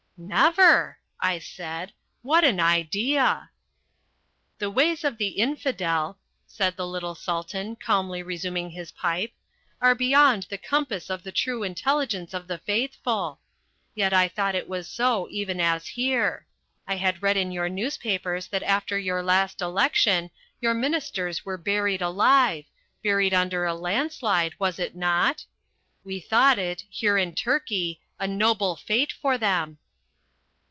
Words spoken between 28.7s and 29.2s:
fate